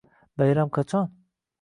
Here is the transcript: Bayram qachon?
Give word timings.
Bayram 0.43 0.73
qachon? 0.79 1.09